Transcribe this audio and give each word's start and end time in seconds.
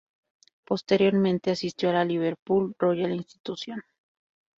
Posteriormente, 0.65 1.51
asistió 1.51 1.91
a 1.91 1.93
la 1.93 2.03
Liverpool 2.05 2.73
Royal 2.79 3.11
Institution. 3.11 3.83